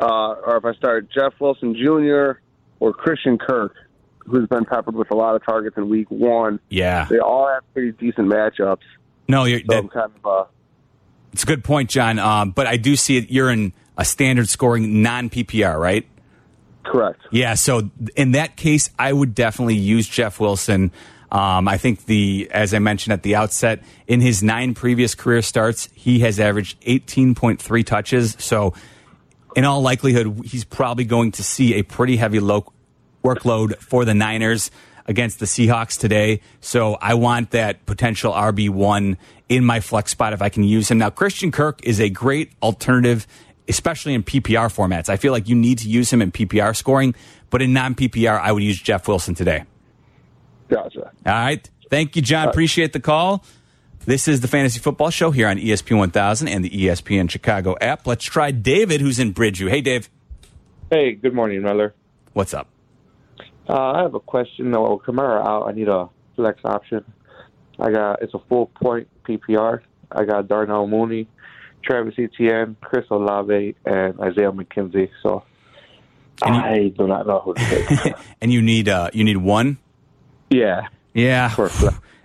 [0.00, 0.06] uh,
[0.46, 2.40] or if I start Jeff Wilson Jr.
[2.80, 3.74] or Christian Kirk,
[4.20, 6.60] who's been peppered with a lot of targets in Week One.
[6.70, 7.06] Yeah.
[7.10, 8.78] They all have pretty decent matchups.
[9.28, 10.44] No, you're, So that, I'm kind of uh,
[11.36, 12.18] it's a good point, John.
[12.18, 13.30] Um, but I do see it.
[13.30, 16.06] You're in a standard scoring non PPR, right?
[16.86, 17.20] correct.
[17.30, 17.54] Yeah.
[17.54, 20.92] So in that case, I would definitely use Jeff Wilson.
[21.30, 25.42] Um, I think the, as I mentioned at the outset, in his nine previous career
[25.42, 28.36] starts, he has averaged 18.3 touches.
[28.38, 28.72] So
[29.54, 32.72] in all likelihood, he's probably going to see a pretty heavy low
[33.24, 34.70] workload for the Niners
[35.06, 36.40] against the Seahawks today.
[36.60, 39.16] So I want that potential RB1
[39.48, 40.98] in my flex spot if I can use him.
[40.98, 43.26] Now, Christian Kirk is a great alternative,
[43.68, 45.08] especially in PPR formats.
[45.08, 47.14] I feel like you need to use him in PPR scoring,
[47.50, 49.64] but in non PPR, I would use Jeff Wilson today.
[50.68, 51.12] Gotcha.
[51.24, 51.68] All right.
[51.90, 52.48] Thank you, John.
[52.48, 53.44] Appreciate the call.
[54.06, 57.76] This is the Fantasy Football Show here on E ESPN 1000 and the ESPN Chicago
[57.80, 58.06] app.
[58.06, 59.68] Let's try David, who's in Bridgeview.
[59.68, 60.08] Hey, Dave.
[60.90, 61.94] Hey, good morning, Miller.
[62.32, 62.68] What's up?
[63.68, 64.74] Uh, I have a question.
[64.74, 65.68] Oh, Kamara out.
[65.68, 67.04] I need a flex option.
[67.78, 69.80] I got it's a full point PPR.
[70.12, 71.28] I got Darnell Mooney,
[71.82, 75.10] Travis Etienne, Chris Olave, and Isaiah McKenzie.
[75.22, 75.42] So
[76.42, 78.14] I do not know who to take.
[78.40, 79.78] and you need uh you need one
[80.50, 81.54] yeah yeah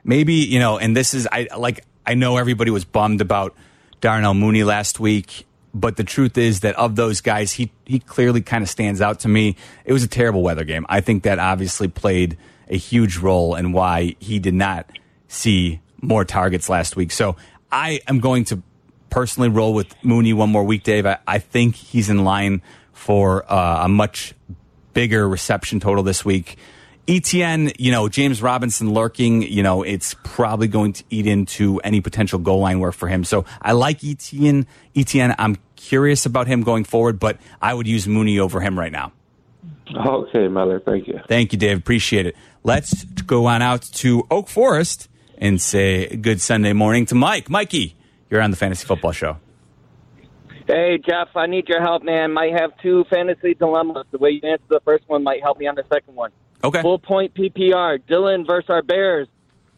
[0.03, 3.55] maybe you know and this is i like i know everybody was bummed about
[3.99, 8.41] darnell mooney last week but the truth is that of those guys he he clearly
[8.41, 9.55] kind of stands out to me.
[9.85, 10.85] It was a terrible weather game.
[10.89, 14.89] I think that obviously played a huge role in why he did not
[15.27, 17.11] see more targets last week.
[17.11, 17.35] So
[17.71, 18.61] i am going to
[19.09, 21.05] personally roll with mooney one more week dave.
[21.05, 24.33] I, I think he's in line for uh, a much
[24.93, 26.57] bigger reception total this week.
[27.11, 31.99] Etienne, you know, James Robinson lurking, you know, it's probably going to eat into any
[31.99, 33.25] potential goal line work for him.
[33.25, 34.65] So I like Etienne.
[34.95, 38.93] Etienne, I'm curious about him going forward, but I would use Mooney over him right
[38.93, 39.11] now.
[39.93, 40.79] Okay, Miller.
[40.79, 41.19] Thank you.
[41.27, 41.77] Thank you, Dave.
[41.77, 42.37] Appreciate it.
[42.63, 47.49] Let's go on out to Oak Forest and say good Sunday morning to Mike.
[47.49, 47.97] Mikey,
[48.29, 49.35] you're on the Fantasy Football Show.
[50.65, 52.31] Hey, Jeff, I need your help, man.
[52.31, 54.05] Might have two fantasy dilemmas.
[54.11, 56.31] The way you answer the first one might help me on the second one.
[56.63, 56.81] Okay.
[56.81, 59.27] Full point PPR, Dillon versus our Bears,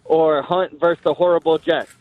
[0.06, 1.91] or Hunt versus the horrible Jets.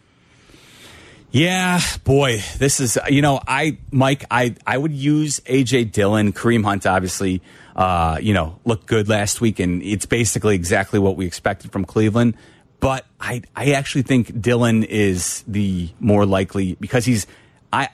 [1.32, 6.62] Yeah, boy, this is you know I Mike I I would use AJ Dillon, Kareem
[6.62, 7.40] Hunt obviously
[7.74, 11.86] uh, you know looked good last week and it's basically exactly what we expected from
[11.86, 12.34] Cleveland.
[12.80, 17.26] But I I actually think Dillon is the more likely because he's
[17.72, 17.88] I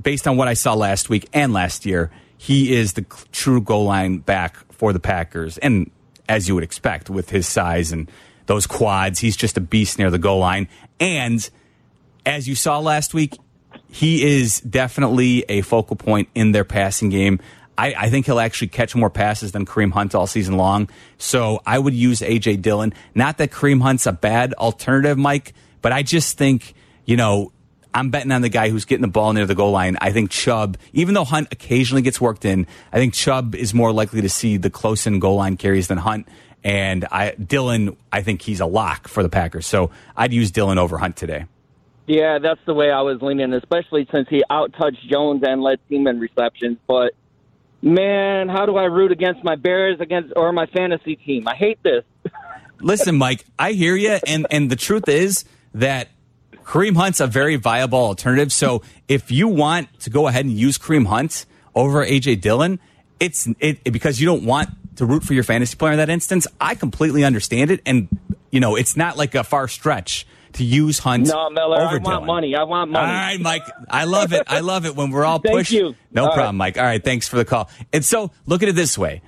[0.00, 3.86] based on what I saw last week and last year he is the true goal
[3.86, 5.90] line back for the Packers and
[6.30, 8.10] as you would expect with his size and
[8.46, 10.66] those quads he's just a beast near the goal line
[10.98, 11.50] and
[12.26, 13.36] as you saw last week,
[13.88, 17.40] he is definitely a focal point in their passing game.
[17.78, 20.90] I, I, think he'll actually catch more passes than Kareem Hunt all season long.
[21.18, 22.92] So I would use AJ Dillon.
[23.14, 26.74] Not that Kareem Hunt's a bad alternative, Mike, but I just think,
[27.06, 27.52] you know,
[27.92, 29.96] I'm betting on the guy who's getting the ball near the goal line.
[30.00, 33.92] I think Chubb, even though Hunt occasionally gets worked in, I think Chubb is more
[33.92, 36.28] likely to see the close in goal line carries than Hunt.
[36.62, 39.66] And I, Dillon, I think he's a lock for the Packers.
[39.66, 41.46] So I'd use Dillon over Hunt today.
[42.06, 46.06] Yeah, that's the way I was leaning, especially since he outtouched Jones and led team
[46.06, 46.78] in receptions.
[46.86, 47.12] But
[47.82, 51.46] man, how do I root against my Bears against or my fantasy team?
[51.46, 52.04] I hate this.
[52.80, 56.08] Listen, Mike, I hear you, and and the truth is that
[56.64, 58.52] Kareem Hunt's a very viable alternative.
[58.52, 62.78] So if you want to go ahead and use Kareem Hunt over AJ Dillon,
[63.18, 66.46] it's it, because you don't want to root for your fantasy player in that instance.
[66.60, 68.08] I completely understand it, and
[68.50, 71.26] you know it's not like a far stretch to use Hunt.
[71.28, 72.26] No, Miller, over I want Dillon.
[72.26, 72.56] money.
[72.56, 73.06] I want money.
[73.06, 73.62] All right, Mike.
[73.88, 74.42] I love it.
[74.48, 75.72] I love it when we're all Thank pushed.
[75.72, 75.94] you.
[76.12, 76.74] No All problem, right.
[76.74, 76.78] Mike.
[76.78, 77.68] All right, thanks for the call.
[77.92, 79.22] And so, look at it this way: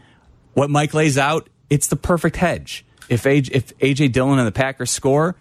[0.55, 2.85] what Mike lays out, it's the perfect hedge.
[3.09, 5.37] If AJ, if AJ Dillon and the Packers score,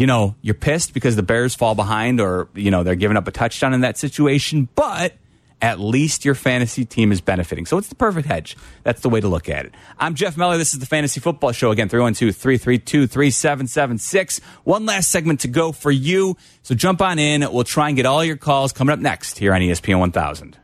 [0.00, 3.28] you know you're pissed because the Bears fall behind, or you know they're giving up
[3.28, 5.14] a touchdown in that situation, but.
[5.62, 7.66] At least your fantasy team is benefiting.
[7.66, 8.56] So it's the perfect hedge.
[8.82, 9.74] That's the way to look at it.
[9.98, 10.56] I'm Jeff Meller.
[10.56, 11.70] This is the Fantasy Football Show.
[11.70, 14.40] Again, 312 332 3776.
[14.64, 16.38] One last segment to go for you.
[16.62, 17.42] So jump on in.
[17.52, 20.56] We'll try and get all your calls coming up next here on ESPN 1000.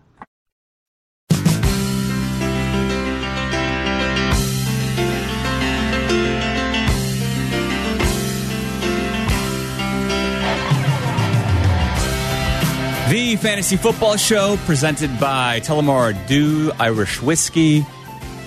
[13.07, 17.87] Fantasy Football Show presented by Tullamore Dew Irish Whiskey.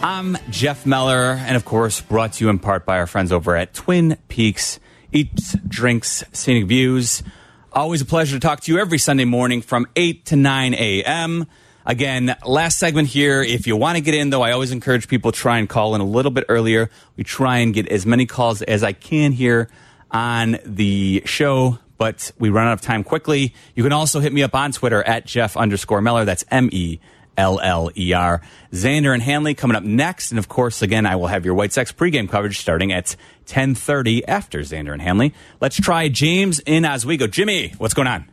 [0.02, 3.56] I'm Jeff Meller, and of course, brought to you in part by our friends over
[3.56, 4.82] at Twin Peaks
[5.14, 7.24] Eats, Drinks, Scenic Views.
[7.72, 11.48] Always a pleasure to talk to you every Sunday morning from 8 to 9 a.m.
[11.86, 13.42] Again, last segment here.
[13.42, 15.96] If you want to get in, though, I always encourage people to try and call
[15.96, 16.90] in a little bit earlier.
[17.16, 19.70] We try and get as many calls as I can here
[20.12, 23.54] on the show, but we run out of time quickly.
[23.76, 26.26] You can also hit me up on Twitter at Jeff underscore Meller.
[26.26, 27.00] That's M E
[27.38, 28.42] L L E R.
[28.72, 30.32] Xander and Hanley coming up next.
[30.32, 34.28] And of course, again, I will have your White Sox pregame coverage starting at 1030
[34.28, 35.36] after Xander and Hanley.
[35.62, 37.28] Let's try James in Oswego.
[37.28, 38.26] Jimmy, what's going on?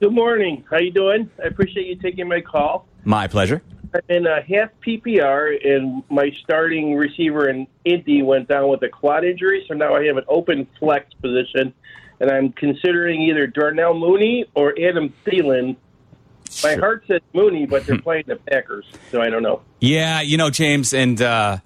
[0.00, 0.64] Good morning.
[0.70, 1.30] How you doing?
[1.42, 2.86] I appreciate you taking my call.
[3.04, 3.62] My pleasure.
[3.92, 8.88] I'm in a half PPR, and my starting receiver in Indy went down with a
[8.88, 11.74] quad injury, so now I have an open flex position,
[12.20, 15.76] and I'm considering either Darnell Mooney or Adam Thielen.
[16.62, 19.62] My heart says Mooney, but they're playing the Packers, so I don't know.
[19.80, 21.58] Yeah, you know, James, and uh,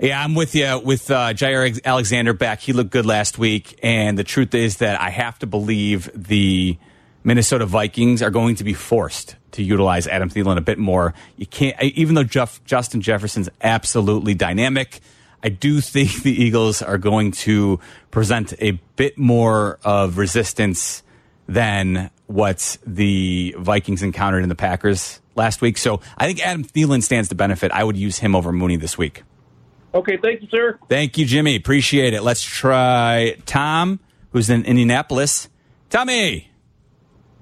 [0.00, 2.60] yeah, I'm with you with uh, Jaire Alexander back.
[2.60, 6.76] He looked good last week, and the truth is that I have to believe the
[7.22, 11.14] Minnesota Vikings are going to be forced to utilize Adam Thielen a bit more.
[11.36, 15.00] You can't, even though Jeff, Justin Jefferson's absolutely dynamic.
[15.42, 17.80] I do think the Eagles are going to
[18.10, 21.02] present a bit more of resistance
[21.48, 25.78] than what the Vikings encountered in the Packers last week.
[25.78, 27.72] So I think Adam Thielen stands to benefit.
[27.72, 29.24] I would use him over Mooney this week.
[29.92, 30.78] Okay, thank you, sir.
[30.88, 31.56] Thank you, Jimmy.
[31.56, 32.22] Appreciate it.
[32.22, 33.98] Let's try Tom,
[34.30, 35.48] who's in Indianapolis.
[35.88, 36.48] Tommy.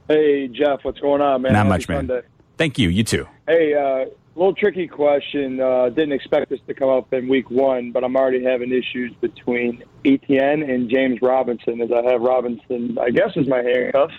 [0.09, 1.53] Hey, Jeff, what's going on, man?
[1.53, 2.22] Not Happy much, man.
[2.57, 2.88] Thank you.
[2.88, 3.28] You too.
[3.46, 4.07] Hey, uh,
[4.39, 5.61] little tricky question.
[5.61, 9.12] Uh, didn't expect this to come up in week one, but I'm already having issues
[9.20, 14.11] between Etienne and James Robinson, as I have Robinson, I guess, is my handcuff.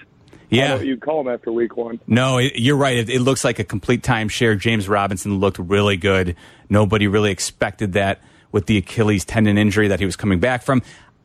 [0.50, 0.64] Yeah.
[0.64, 2.00] I don't know what you'd call him after week one.
[2.08, 2.98] No, you're right.
[2.98, 4.58] It, it looks like a complete timeshare.
[4.58, 6.36] James Robinson looked really good.
[6.70, 10.82] Nobody really expected that with the Achilles tendon injury that he was coming back from.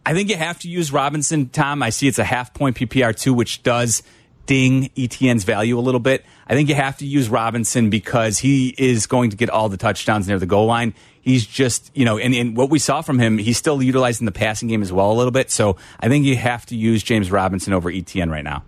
[0.06, 1.82] I think you have to use Robinson, Tom.
[1.82, 4.02] I see it's a half point PPR too, which does
[4.46, 6.24] ding Etienne's value a little bit.
[6.46, 9.76] I think you have to use Robinson because he is going to get all the
[9.76, 10.94] touchdowns near the goal line.
[11.22, 14.32] He's just, you know, and, and what we saw from him, he's still utilizing the
[14.32, 15.50] passing game as well a little bit.
[15.50, 18.62] So I think you have to use James Robinson over Etienne right now.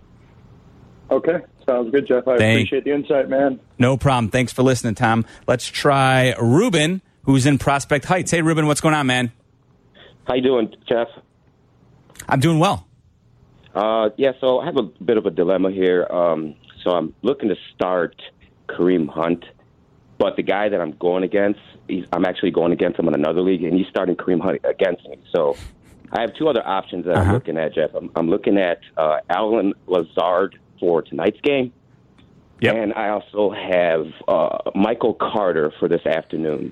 [1.11, 2.27] Okay, sounds good, Jeff.
[2.27, 3.59] I Thank- appreciate the insight, man.
[3.77, 4.29] No problem.
[4.29, 5.23] Thanks for listening, Tom.
[5.47, 8.31] Let's try Ruben, who's in Prospect Heights.
[8.31, 9.31] Hey, Ruben, what's going on, man?
[10.25, 11.07] How you doing, Jeff?
[12.27, 12.86] I'm doing well.
[13.77, 16.07] Uh, yeah, so I have a bit of a dilemma here.
[16.09, 18.19] Um, so I'm looking to start
[18.67, 19.45] Kareem Hunt,
[20.17, 23.41] but the guy that I'm going against, he's, I'm actually going against him in another
[23.41, 25.17] league, and he's starting Kareem Hunt against me.
[25.31, 25.55] So
[26.11, 27.91] I have two other options that I'm looking at, Jeff.
[27.93, 31.71] I'm, I'm looking at uh, Allen Lazard for tonight's game,
[32.59, 32.71] Yeah.
[32.73, 36.71] and I also have uh, Michael Carter for this afternoon.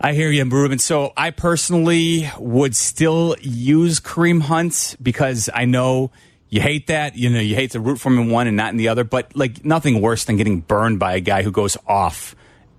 [0.00, 0.78] I hear you, Ruben.
[0.78, 6.10] So I personally would still use Kareem Hunt because I know
[6.48, 7.16] you hate that.
[7.16, 9.04] You know, you hate to root for him in one and not in the other,
[9.04, 12.34] but like nothing worse than getting burned by a guy who goes off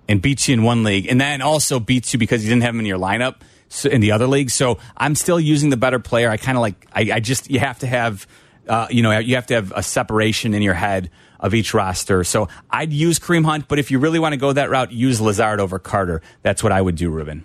[0.08, 2.74] and beats you in one league and then also beats you because you didn't have
[2.74, 3.36] him in your lineup
[3.84, 4.50] in the other league.
[4.50, 6.28] So I'm still using the better player.
[6.28, 8.26] I kind of like, I, I just, you have to have,
[8.68, 12.24] uh, you know, you have to have a separation in your head of each roster.
[12.24, 15.20] So I'd use Kareem Hunt, but if you really want to go that route, use
[15.20, 16.22] Lazard over Carter.
[16.42, 17.44] That's what I would do, Ruben.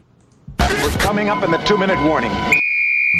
[0.59, 2.32] We're coming up in the two minute warning.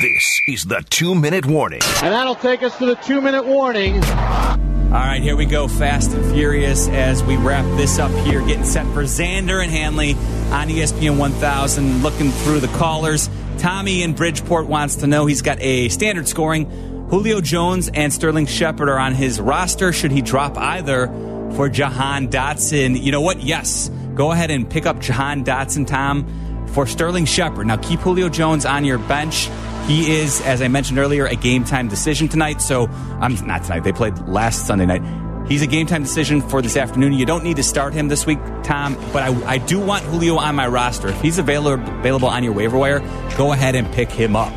[0.02, 1.80] This is the two minute warning.
[2.04, 4.04] And that'll take us to the two minute warning.
[4.04, 8.66] All right, here we go, fast and furious, as we wrap this up here, getting
[8.66, 10.14] set for Xander and Hanley
[10.52, 12.04] on ESPN 1000.
[12.04, 17.08] Looking through the callers, Tommy in Bridgeport wants to know he's got a standard scoring.
[17.10, 19.94] Julio Jones and Sterling Shepard are on his roster.
[19.94, 21.08] Should he drop either
[21.56, 23.02] for Jahan Dotson?
[23.02, 23.42] You know what?
[23.42, 27.68] Yes, go ahead and pick up Jahan Dotson, Tom, for Sterling Shepard.
[27.68, 29.50] Now keep Julio Jones on your bench.
[29.88, 32.62] He is, as I mentioned earlier, a game time decision tonight.
[32.62, 32.88] So
[33.20, 33.84] I'm not tonight.
[33.84, 35.04] They played last Sunday night.
[35.48, 37.14] He's a game time decision for this afternoon.
[37.14, 40.38] You don't need to start him this week, Tom, but I, I do want Julio
[40.38, 41.10] on my roster.
[41.10, 43.00] If he's available available on your waiver wire,
[43.38, 44.52] go ahead and pick him up.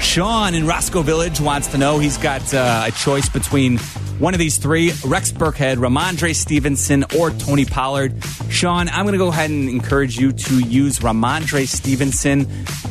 [0.00, 3.78] Sean in Roscoe Village wants to know he's got uh, a choice between
[4.18, 8.14] one of these three Rex Burkhead, Rhamondre Stevenson, or Tony Pollard.
[8.48, 12.46] Sean, I'm going to go ahead and encourage you to use Rhamondre Stevenson.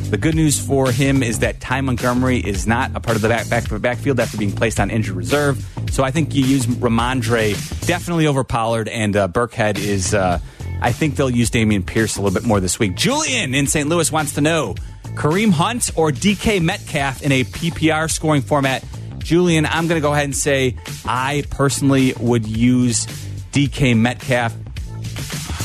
[0.10, 3.28] The good news for him is that Ty Montgomery is not a part of the
[3.28, 5.66] back, back, backfield after being placed on injured reserve.
[5.91, 7.55] So I think you use Rhamondre
[7.86, 10.14] definitely over Pollard, and uh, Burkhead is.
[10.14, 10.39] Uh,
[10.82, 12.95] I think they'll use Dameon Pierce a little bit more this week.
[12.95, 13.89] Julian in St.
[13.89, 14.76] Louis wants to know
[15.16, 18.86] Kareem Hunt or DK Metcalf in a PPR scoring format.
[19.18, 23.08] Julian, I'm going to go ahead and say I personally would use
[23.51, 24.55] DK Metcalf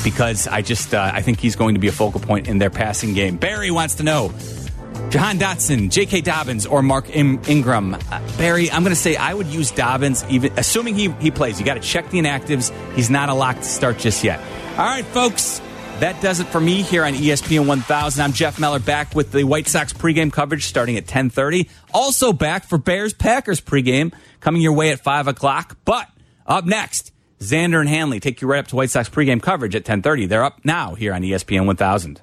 [0.05, 2.71] because I just uh, I think he's going to be a focal point in their
[2.71, 3.37] passing game.
[3.37, 4.33] Barry wants to know
[5.11, 6.23] Jahan Dotson, J.K.
[6.23, 7.95] Dobbins, or Mark In- Ingram.
[7.95, 7.99] Uh,
[8.39, 11.59] Barry, I'm going to say I would use Dobbins, even assuming he he plays.
[11.61, 12.73] You got to check the inactives.
[12.95, 14.41] He's not a lock to start just yet.
[14.73, 15.61] All right, folks.
[16.01, 18.25] That does it for me here on ESPN 1000.
[18.25, 21.69] I'm Jeff Meller back with the White Sox pregame coverage starting at 10:30.
[21.95, 25.77] Also back for Bears Packers pregame coming your way at five o'clock.
[25.85, 26.09] But
[26.45, 27.12] up next,
[27.43, 30.29] Xander and Hanley take you right up to White Sox pregame coverage at 10:30.
[30.29, 32.21] They're up now here on ESPN 1000.